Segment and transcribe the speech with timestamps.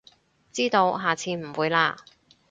[0.51, 1.95] 知道，下次唔會喇